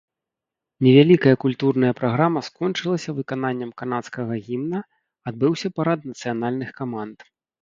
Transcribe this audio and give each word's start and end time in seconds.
Невялікая 0.85 1.33
культурная 1.43 1.91
праграма 1.99 2.41
скончылася 2.47 3.15
выкананнем 3.19 3.71
канадскага 3.83 4.33
гімна, 4.47 4.79
адбыўся 5.31 5.67
парад 5.77 5.99
нацыянальных 6.13 6.69
каманд. 6.83 7.17